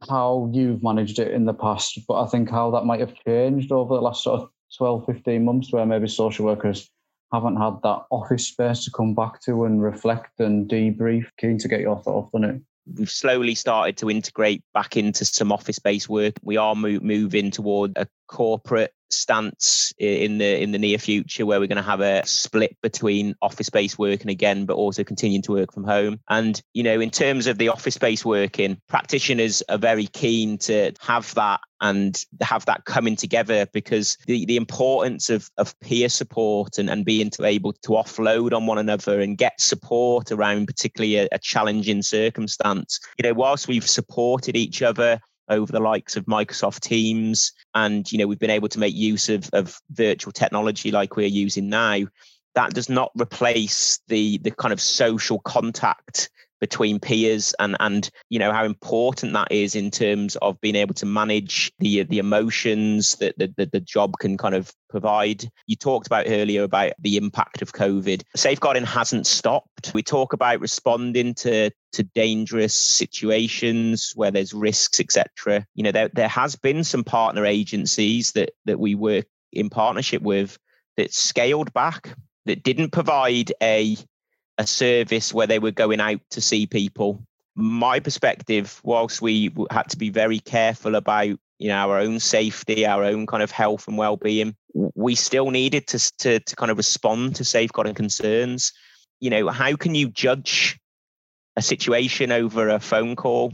[0.09, 3.73] how you've managed it in the past, but I think how that might have changed
[3.73, 6.91] over the last sort of 12, 15 months, where maybe social workers
[7.33, 11.27] haven't had that office space to come back to and reflect and debrief.
[11.39, 12.61] Keen to get your thoughts on it
[12.93, 16.35] we've slowly started to integrate back into some office based work.
[16.43, 21.61] We are move, moving toward a corporate stance in the in the near future where
[21.61, 25.53] we're going to have a split between office based working again but also continuing to
[25.53, 26.21] work from home.
[26.29, 30.93] And you know in terms of the office based working practitioners are very keen to
[31.01, 36.79] have that and have that coming together because the, the importance of, of peer support
[36.79, 41.17] and, and being to able to offload on one another and get support around particularly
[41.17, 43.01] a, a challenging circumstance.
[43.19, 47.53] You know whilst we've supported each other over the likes of Microsoft Teams.
[47.75, 51.27] And, you know, we've been able to make use of, of virtual technology like we're
[51.27, 52.01] using now.
[52.55, 56.31] That does not replace the the kind of social contact
[56.65, 60.95] between peers and and you know how important that is in terms of being able
[60.95, 65.45] to manage the the emotions that the, the, the job can kind of provide.
[65.67, 68.23] You talked about earlier about the impact of covid.
[68.35, 69.93] Safeguarding hasn't stopped.
[69.93, 76.09] We talk about responding to to dangerous situations where there's risks etc you know there,
[76.09, 80.59] there has been some partner agencies that that we work in partnership with
[80.97, 83.97] that scaled back that didn't provide a
[84.59, 87.25] a service where they were going out to see people.
[87.57, 92.85] My perspective, whilst we had to be very careful about you know our own safety,
[92.85, 96.77] our own kind of health and well-being, we still needed to to, to kind of
[96.77, 98.73] respond to safeguarding concerns.
[99.21, 100.79] You know, how can you judge
[101.57, 103.53] a situation over a phone call?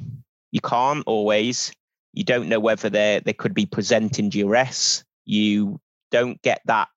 [0.51, 1.73] You can't always.
[2.13, 5.05] You don't know whether they they could be presenting duress.
[5.27, 5.79] You
[6.11, 6.89] don't get that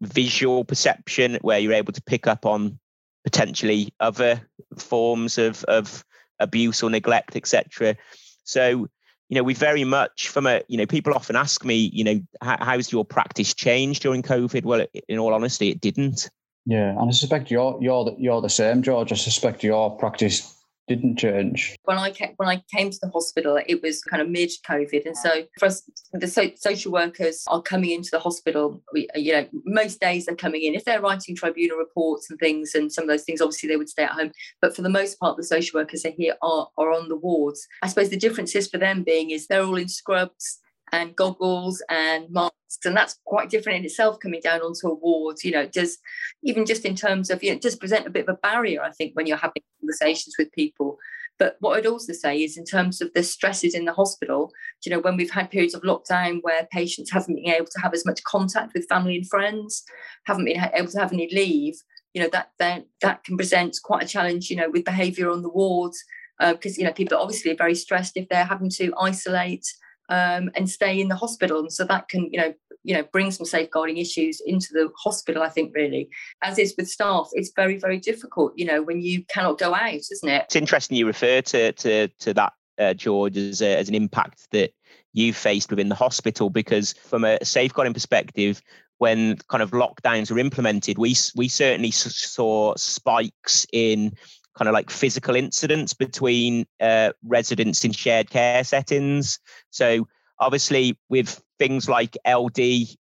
[0.00, 2.78] visual perception where you're able to pick up on
[3.26, 4.40] potentially other
[4.78, 6.04] forms of of
[6.38, 7.96] abuse or neglect, etc.
[8.44, 8.88] So,
[9.28, 12.20] you know, we very much from a you know people often ask me, you know,
[12.40, 14.64] how, how's your practice changed during COVID?
[14.64, 16.30] Well, in all honesty, it didn't.
[16.64, 19.12] Yeah, and I suspect you're you're the, you're the same, George.
[19.12, 20.55] I suspect your practice
[20.88, 21.76] didn't change?
[21.84, 25.06] When I came, when I came to the hospital, it was kind of mid COVID,
[25.06, 25.82] and so for us,
[26.12, 28.82] the so, social workers are coming into the hospital.
[28.92, 30.74] We, you know, most days they're coming in.
[30.74, 33.88] If they're writing tribunal reports and things, and some of those things, obviously they would
[33.88, 34.32] stay at home.
[34.60, 37.66] But for the most part, the social workers are here are, are on the wards.
[37.82, 40.60] I suppose the difference is for them being is they're all in scrubs
[40.92, 45.50] and goggles and masks and that's quite different in itself coming down onto awards you
[45.50, 45.98] know does
[46.42, 48.90] even just in terms of you know just present a bit of a barrier i
[48.92, 50.98] think when you're having conversations with people.
[51.38, 54.50] But what i'd also say is in terms of the stresses in the hospital
[54.84, 57.92] you know when we've had periods of lockdown where patients haven't been able to have
[57.92, 59.84] as much contact with family and friends
[60.24, 61.74] haven't been able to have any leave
[62.14, 65.42] you know that that, that can present quite a challenge you know with behavior on
[65.42, 66.02] the wards
[66.38, 69.66] because uh, you know people are obviously very stressed if they're having to isolate
[70.08, 71.60] um, and stay in the hospital.
[71.60, 75.42] And so that can, you know, you know, bring some safeguarding issues into the hospital,
[75.42, 76.08] I think, really.
[76.42, 79.94] As is with staff, it's very, very difficult, you know, when you cannot go out,
[79.94, 80.44] isn't it?
[80.44, 84.46] It's interesting you refer to to to that, uh, George, as, a, as an impact
[84.52, 84.72] that
[85.12, 88.62] you faced within the hospital, because from a safeguarding perspective,
[88.98, 94.12] when kind of lockdowns were implemented, we we certainly saw spikes in
[94.56, 99.38] kind of like physical incidents between uh, residents in shared care settings.
[99.70, 102.58] So obviously, with things like LD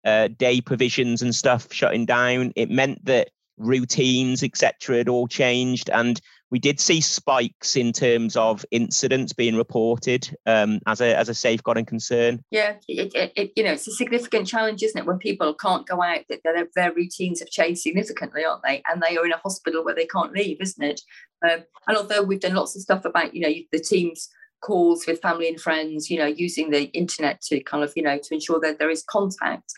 [0.05, 5.89] uh, day provisions and stuff shutting down, it meant that routines, etc., had all changed,
[5.89, 6.19] and
[6.53, 11.33] we did see spikes in terms of incidents being reported um, as a as a
[11.33, 12.43] safeguarding concern.
[12.51, 15.07] Yeah, it, it, it, you know, it's a significant challenge, isn't it?
[15.07, 18.83] When people can't go out, that their, their routines have changed significantly, aren't they?
[18.87, 21.01] And they are in a hospital where they can't leave, isn't it?
[21.43, 24.29] Um, and although we've done lots of stuff about, you know, the teams
[24.61, 28.19] calls with family and friends, you know, using the internet to kind of, you know,
[28.19, 29.73] to ensure that there is contact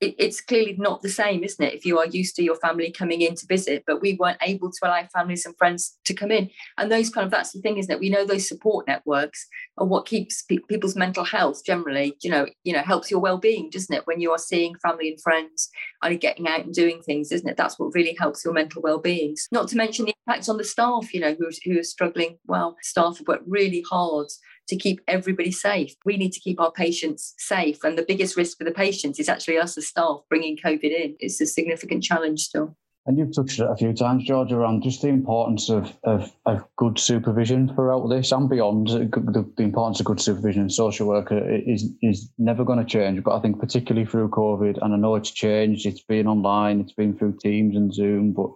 [0.00, 1.74] it, it's clearly not the same, isn't it?
[1.74, 4.70] If you are used to your family coming in to visit, but we weren't able
[4.70, 6.50] to allow families and friends to come in.
[6.78, 8.00] And those kind of, that's the thing, isn't it?
[8.00, 9.46] We know those support networks
[9.78, 13.70] are what keeps pe- people's mental health generally, you know, you know, helps your well-being,
[13.70, 14.06] doesn't it?
[14.06, 15.70] When you are seeing family and friends
[16.02, 17.56] and getting out and doing things, isn't it?
[17.56, 19.36] That's what really helps your mental well-being.
[19.52, 22.38] Not to mention the impact on the staff, you know, who, who are struggling.
[22.46, 24.28] Well, staff have worked really hard
[24.68, 25.94] to keep everybody safe.
[26.04, 27.82] We need to keep our patients safe.
[27.82, 31.16] And the biggest risk for the patients is actually us as staff bringing COVID in.
[31.18, 32.76] It's a significant challenge still.
[33.06, 36.64] And you've touched it a few times, George, around just the importance of, of, of
[36.76, 38.88] good supervision throughout this and beyond.
[38.88, 43.24] The, the, importance of good supervision and social work is is never going to change.
[43.24, 45.86] But I think particularly through COVID, and I know it's changed.
[45.86, 48.50] It's been online, it's been through Teams and Zoom, but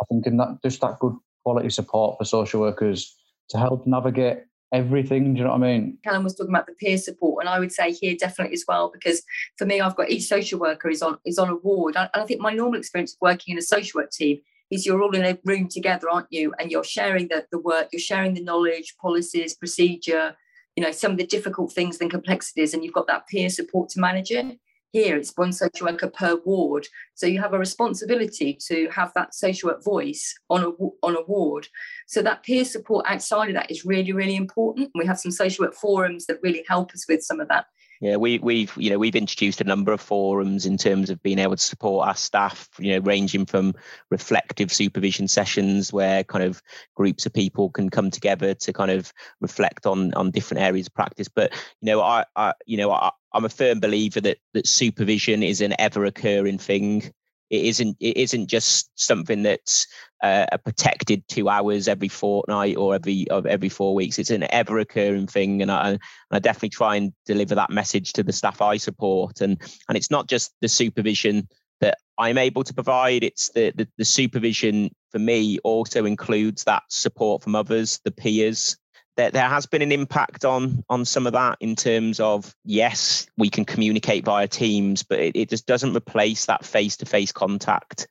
[0.00, 1.14] I think in that just that good
[1.44, 3.14] quality support for social workers
[3.50, 4.38] to help navigate
[4.74, 5.34] everything.
[5.34, 5.98] Do you know what I mean?
[6.02, 8.90] Callum was talking about the peer support, and I would say here definitely as well
[8.92, 9.22] because
[9.56, 12.24] for me, I've got each social worker is on is on a ward, and I
[12.24, 15.24] think my normal experience of working in a social work team is you're all in
[15.24, 16.52] a room together, aren't you?
[16.58, 20.36] And you're sharing the, the work, you're sharing the knowledge, policies, procedure,
[20.74, 23.88] you know, some of the difficult things and complexities, and you've got that peer support
[23.90, 24.58] to manage it.
[24.94, 26.86] Here, it's one social worker per ward.
[27.14, 30.68] So you have a responsibility to have that social work voice on a,
[31.04, 31.66] on a ward.
[32.06, 34.92] So that peer support outside of that is really, really important.
[34.94, 37.66] We have some social work forums that really help us with some of that.
[38.00, 41.38] Yeah, we, we've you know we've introduced a number of forums in terms of being
[41.38, 42.68] able to support our staff.
[42.78, 43.74] You know, ranging from
[44.10, 46.62] reflective supervision sessions where kind of
[46.94, 50.94] groups of people can come together to kind of reflect on on different areas of
[50.94, 51.28] practice.
[51.28, 55.42] But you know, I, I you know I, I'm a firm believer that that supervision
[55.42, 57.12] is an ever occurring thing.
[57.54, 59.86] It isn't it isn't just something that's
[60.22, 64.18] uh, a protected two hours every fortnight or every of every four weeks.
[64.18, 65.98] It's an ever occurring thing, and I
[66.30, 69.40] I definitely try and deliver that message to the staff I support.
[69.40, 71.48] And and it's not just the supervision
[71.80, 73.22] that I'm able to provide.
[73.22, 78.76] It's the, the, the supervision for me also includes that support from others, the peers,
[79.16, 83.26] there, there has been an impact on on some of that in terms of yes
[83.36, 88.06] we can communicate via teams but it, it just doesn't replace that face-to-face contact.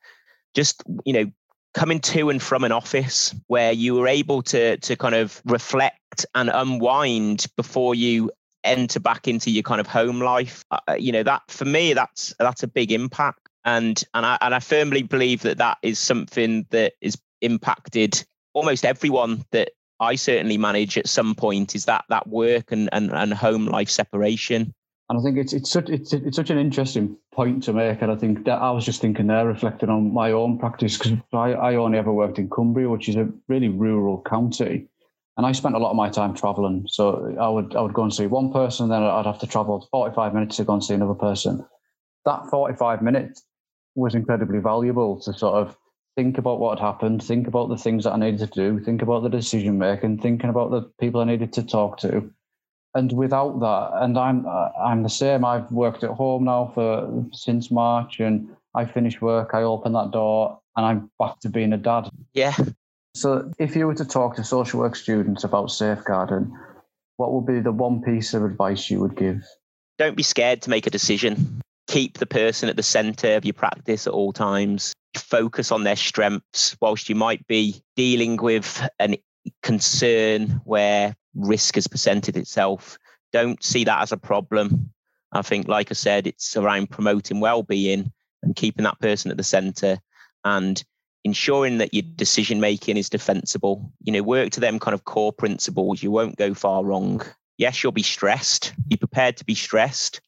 [0.54, 1.30] Just you know
[1.74, 6.24] coming to and from an office where you were able to to kind of reflect
[6.34, 8.30] and unwind before you
[8.62, 11.92] enter back into your kind of home life uh, uh you know that for me
[11.92, 13.40] that's that's a big impact.
[13.66, 18.84] And and I, and I firmly believe that that is something that is impacted almost
[18.84, 19.70] everyone that
[20.04, 23.88] I certainly manage at some point is that that work and, and, and home life
[23.88, 24.72] separation.
[25.10, 28.10] And I think it's it's such it's it's such an interesting point to make, and
[28.10, 31.52] I think that I was just thinking there, reflecting on my own practice because I,
[31.52, 34.88] I only ever worked in Cumbria, which is a really rural county,
[35.36, 36.86] and I spent a lot of my time travelling.
[36.88, 39.86] So I would I would go and see one person, then I'd have to travel
[39.90, 41.62] forty five minutes to go and see another person.
[42.24, 43.44] That forty five minutes
[43.94, 45.76] was incredibly valuable to sort of
[46.16, 49.02] think about what had happened, think about the things that I needed to do, think
[49.02, 52.30] about the decision making, thinking about the people I needed to talk to.
[52.94, 55.44] And without that, and I'm I'm the same.
[55.44, 60.12] I've worked at home now for since March, and I finish work, I open that
[60.12, 62.08] door, and I'm back to being a dad.
[62.34, 62.54] Yeah.
[63.16, 66.56] So, if you were to talk to social work students about safeguarding,
[67.16, 69.42] what would be the one piece of advice you would give?
[69.98, 71.60] Don't be scared to make a decision.
[71.88, 75.96] Keep the person at the center of your practice at all times focus on their
[75.96, 79.18] strengths, whilst you might be dealing with a
[79.62, 82.98] concern where risk has presented itself.
[83.32, 84.90] Don't see that as a problem.
[85.32, 88.12] I think, like I said, it's around promoting well-being
[88.42, 89.98] and keeping that person at the centre
[90.44, 90.82] and
[91.24, 93.92] ensuring that your decision making is defensible.
[94.02, 96.02] You know, work to them kind of core principles.
[96.02, 97.22] You won't go far wrong.
[97.58, 98.72] Yes, you'll be stressed.
[98.86, 100.20] Be prepared to be stressed.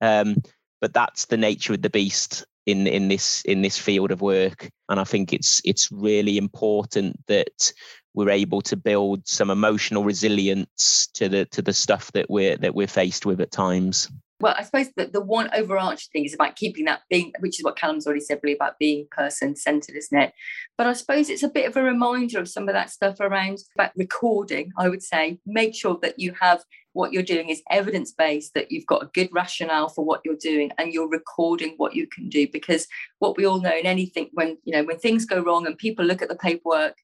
[0.00, 0.36] Um,
[0.80, 4.70] but that's the nature of the beast in in this in this field of work.
[4.88, 7.72] And i think it's it's really important that
[8.14, 12.74] we're able to build some emotional resilience to the to the stuff that we're that
[12.74, 14.10] we're faced with at times
[14.40, 17.64] well, I suppose that the one overarching thing is about keeping that being, which is
[17.64, 20.32] what Callum's already said, really about being person centered, isn't it?
[20.76, 23.58] But I suppose it's a bit of a reminder of some of that stuff around
[23.74, 24.72] about recording.
[24.76, 26.62] I would say make sure that you have
[26.92, 30.36] what you're doing is evidence based, that you've got a good rationale for what you're
[30.36, 32.46] doing and you're recording what you can do.
[32.50, 32.86] Because
[33.18, 36.04] what we all know in anything, when you know, when things go wrong and people
[36.04, 36.96] look at the paperwork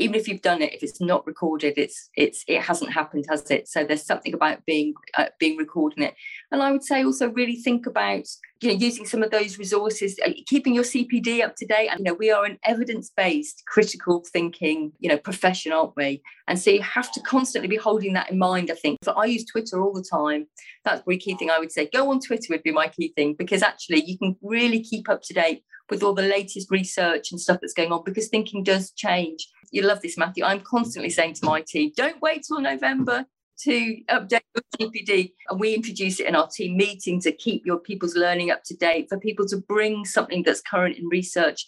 [0.00, 3.50] even if you've done it if it's not recorded it's it's it hasn't happened has
[3.50, 3.68] it?
[3.68, 6.14] So there's something about being uh, being recording it.
[6.50, 8.24] And i would say also really think about
[8.60, 11.88] you know using some of those resources uh, keeping your cpd up to date.
[11.88, 16.22] And you know we are an evidence-based critical thinking you know profession aren't we?
[16.48, 18.98] And so you have to constantly be holding that in mind i think.
[19.04, 20.46] So i use twitter all the time.
[20.84, 21.88] That's a key thing i would say.
[21.92, 25.22] Go on twitter would be my key thing because actually you can really keep up
[25.22, 28.92] to date with all the latest research and stuff that's going on because thinking does
[28.92, 29.48] change.
[29.70, 30.44] You love this, Matthew.
[30.44, 33.26] I'm constantly saying to my team, don't wait till November
[33.62, 35.32] to update your CPD.
[35.48, 38.76] And we introduce it in our team meeting to keep your people's learning up to
[38.76, 41.66] date, for people to bring something that's current in research.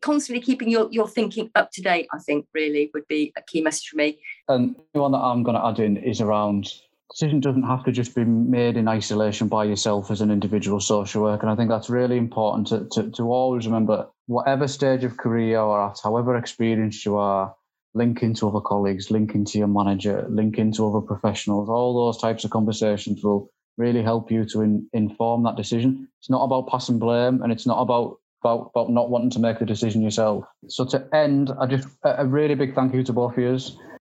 [0.00, 3.60] Constantly keeping your, your thinking up to date, I think, really would be a key
[3.60, 4.18] message for me.
[4.48, 6.72] And the one that I'm going to add in is around
[7.10, 11.22] decision doesn't have to just be made in isolation by yourself as an individual social
[11.22, 11.42] worker.
[11.42, 15.50] And I think that's really important to, to, to always remember whatever stage of career
[15.50, 17.54] you're at, however experienced you are,
[17.94, 21.68] link into other colleagues, link into your manager, link into other professionals.
[21.68, 26.08] All those types of conversations will really help you to in, inform that decision.
[26.20, 29.58] It's not about passing blame and it's not about about, about not wanting to make
[29.58, 30.44] the decision yourself.
[30.68, 33.58] So to end, I just a really big thank you to both of you.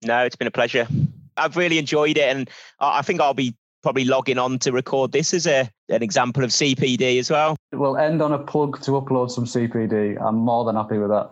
[0.05, 0.87] No, it's been a pleasure.
[1.37, 5.33] I've really enjoyed it, and I think I'll be probably logging on to record this
[5.33, 7.57] as a an example of CPD as well.
[7.73, 10.21] We'll end on a plug to upload some CPD.
[10.21, 11.31] I'm more than happy with that.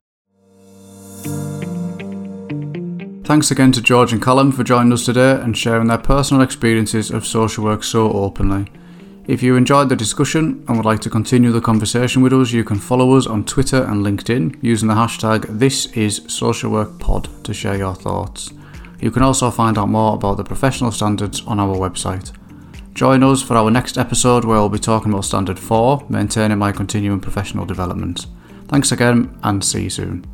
[3.25, 7.11] Thanks again to George and Callum for joining us today and sharing their personal experiences
[7.11, 8.71] of social work so openly.
[9.27, 12.63] If you enjoyed the discussion and would like to continue the conversation with us, you
[12.63, 18.53] can follow us on Twitter and LinkedIn using the hashtag ThisIsSocialWorkPod to share your thoughts.
[19.01, 22.33] You can also find out more about the professional standards on our website.
[22.95, 26.71] Join us for our next episode where we'll be talking about Standard 4, maintaining my
[26.71, 28.27] continuing professional development.
[28.69, 30.34] Thanks again and see you soon.